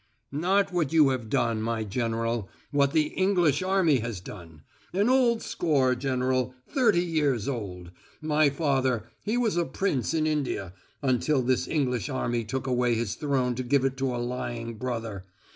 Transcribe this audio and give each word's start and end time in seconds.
"Not 0.31 0.73
what 0.73 0.91
you 0.91 1.09
have 1.09 1.29
done, 1.29 1.61
my 1.61 1.83
General 1.83 2.49
what 2.71 2.91
the 2.91 3.09
English 3.09 3.61
army 3.61 3.97
has 3.99 4.19
done. 4.19 4.63
An 4.93 5.09
old 5.09 5.43
score, 5.43 5.93
General 5.93 6.55
thirty 6.67 7.03
years 7.05 7.47
old. 7.47 7.91
My 8.19 8.49
father 8.49 9.07
he 9.23 9.37
was 9.37 9.57
a 9.57 9.63
prince 9.65 10.15
in 10.15 10.25
India 10.25 10.73
until 11.03 11.43
this 11.43 11.67
English 11.67 12.09
army 12.09 12.43
took 12.43 12.65
away 12.65 12.95
his 12.95 13.13
throne 13.13 13.53
to 13.53 13.61
give 13.61 13.85
it 13.85 13.95
to 13.97 14.15
a 14.15 14.17
lying 14.17 14.73
brother. 14.79 15.25